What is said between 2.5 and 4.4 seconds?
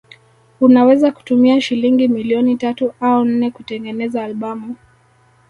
tatu au nne kutengeneza